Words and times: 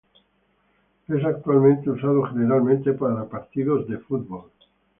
Es 1.09 1.23
actualmente 1.23 1.91
usado 1.91 2.23
generalmente 2.23 2.91
para 2.93 3.23
partidos 3.29 3.87
de 3.87 3.99
fútbol. 3.99 4.49